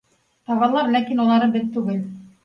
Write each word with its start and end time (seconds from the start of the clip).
—Табалар, 0.51 0.87
ләкин 0.95 1.21
улары 1.25 1.49
беҙ 1.57 1.67
түгел 1.77 2.01